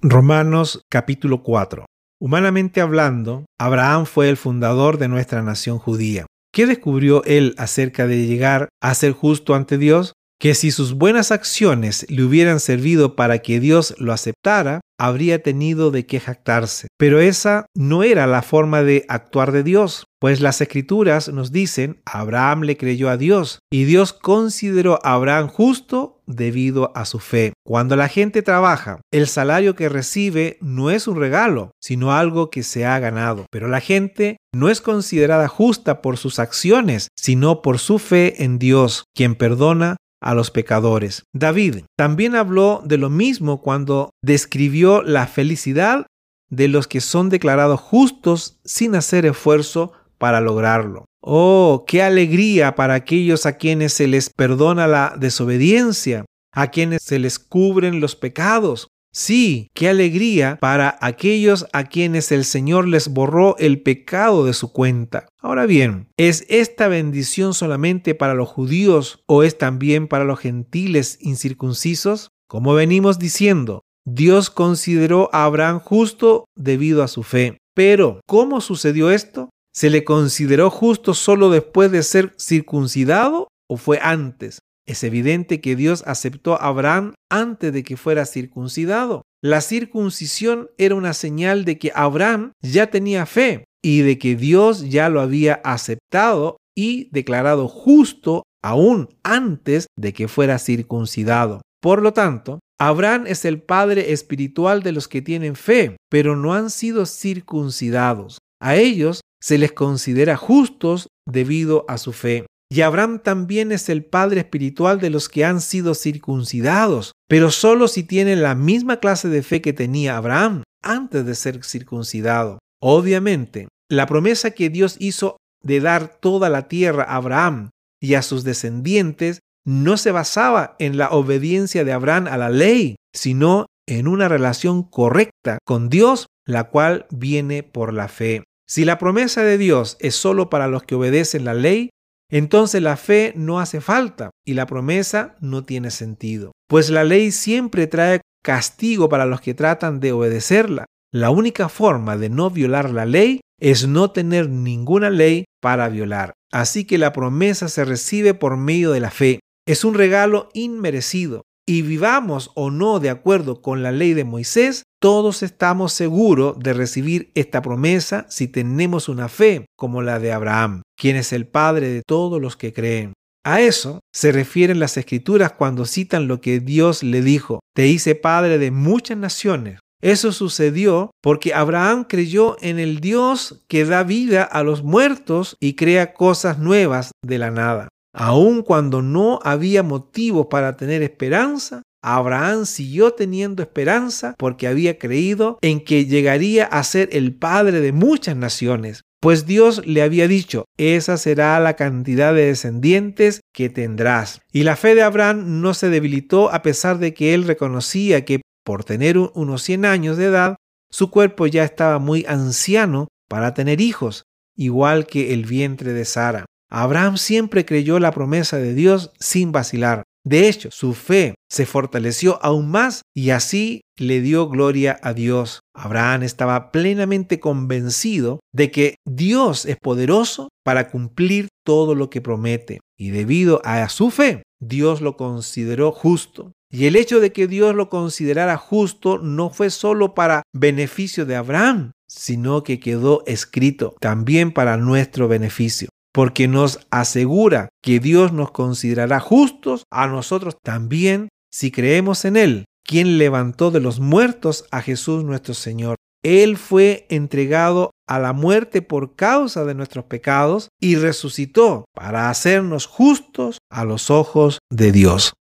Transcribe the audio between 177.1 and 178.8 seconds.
dijo, te hice padre de